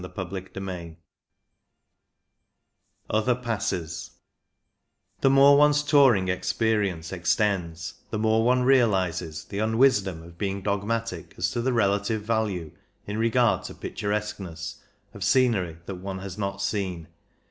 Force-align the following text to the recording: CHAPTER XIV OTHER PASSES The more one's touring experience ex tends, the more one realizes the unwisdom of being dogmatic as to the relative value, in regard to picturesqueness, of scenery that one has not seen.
CHAPTER 0.03 0.41
XIV 0.41 0.95
OTHER 3.11 3.35
PASSES 3.35 4.09
The 5.19 5.29
more 5.29 5.55
one's 5.55 5.83
touring 5.83 6.27
experience 6.27 7.13
ex 7.13 7.35
tends, 7.35 7.93
the 8.09 8.17
more 8.17 8.43
one 8.43 8.63
realizes 8.63 9.43
the 9.45 9.59
unwisdom 9.59 10.23
of 10.23 10.39
being 10.39 10.63
dogmatic 10.63 11.35
as 11.37 11.51
to 11.51 11.61
the 11.61 11.71
relative 11.71 12.23
value, 12.23 12.71
in 13.05 13.19
regard 13.19 13.63
to 13.65 13.75
picturesqueness, 13.75 14.81
of 15.13 15.23
scenery 15.23 15.77
that 15.85 15.97
one 16.01 16.17
has 16.17 16.35
not 16.35 16.63
seen. 16.63 17.07